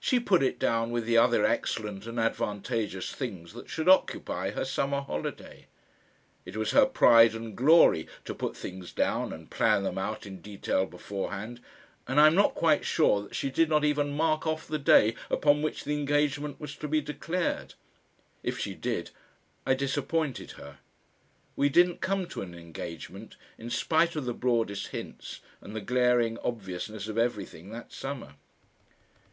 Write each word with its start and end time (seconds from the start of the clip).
She 0.00 0.18
put 0.18 0.42
it 0.42 0.58
down 0.58 0.90
with 0.90 1.04
the 1.06 1.16
other 1.18 1.44
excellent 1.44 2.04
and 2.08 2.18
advantageous 2.18 3.12
things 3.12 3.52
that 3.52 3.70
should 3.70 3.88
occupy 3.88 4.50
her 4.50 4.64
summer 4.64 5.02
holiday. 5.02 5.66
It 6.44 6.56
was 6.56 6.72
her 6.72 6.84
pride 6.84 7.32
and 7.32 7.56
glory 7.56 8.08
to 8.24 8.34
put 8.34 8.56
things 8.56 8.90
down 8.92 9.32
and 9.32 9.48
plan 9.48 9.84
them 9.84 9.98
out 9.98 10.26
in 10.26 10.40
detail 10.40 10.84
beforehand, 10.84 11.60
and 12.08 12.20
I'm 12.20 12.34
not 12.34 12.56
quite 12.56 12.84
sure 12.84 13.22
that 13.22 13.36
she 13.36 13.48
did 13.48 13.68
not 13.68 13.84
even 13.84 14.16
mark 14.16 14.48
off 14.48 14.66
the 14.66 14.80
day 14.80 15.14
upon 15.30 15.62
which 15.62 15.84
the 15.84 15.94
engagement 15.94 16.58
was 16.58 16.74
to 16.78 16.88
be 16.88 17.00
declared. 17.00 17.74
If 18.42 18.58
she 18.58 18.74
did, 18.74 19.10
I 19.64 19.74
disappointed 19.74 20.50
her. 20.58 20.78
We 21.54 21.68
didn't 21.68 22.00
come 22.00 22.26
to 22.30 22.42
an 22.42 22.52
engagement, 22.56 23.36
in 23.58 23.70
spite 23.70 24.16
of 24.16 24.24
the 24.24 24.34
broadest 24.34 24.88
hints 24.88 25.38
and 25.60 25.76
the 25.76 25.80
glaring 25.80 26.36
obviousness 26.42 27.06
of 27.06 27.16
everything, 27.16 27.70
that 27.70 27.92
summer. 27.92 28.34